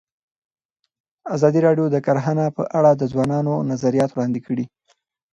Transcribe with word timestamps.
ازادي 1.35 1.59
راډیو 1.67 1.85
د 1.91 1.97
کرهنه 2.05 2.45
په 2.57 2.63
اړه 2.77 2.91
د 2.95 3.03
ځوانانو 3.11 3.53
نظریات 3.71 4.09
وړاندې 4.11 4.39
کړي. 4.47 4.65